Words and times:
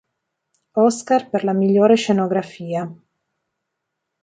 Oscar 0.85 1.29
per 1.35 1.43
la 1.45 1.53
migliore 1.59 1.95
scenografia. 2.05 2.83